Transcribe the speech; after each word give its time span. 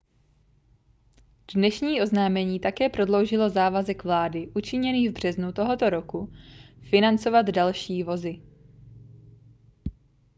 dnešní 1.53 2.01
oznámení 2.01 2.59
také 2.59 2.89
prodloužilo 2.89 3.49
závazek 3.49 4.03
vlády 4.03 4.51
učiněný 4.55 5.09
v 5.09 5.11
březnu 5.11 5.51
tohoto 5.53 5.89
roku 5.89 6.33
financovat 6.81 7.41
další 7.49 8.03
vozy 8.03 8.41